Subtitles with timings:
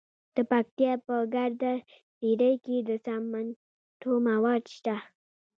[0.35, 1.73] د پکتیا په ګرده
[2.17, 4.95] څیړۍ کې د سمنټو مواد شته.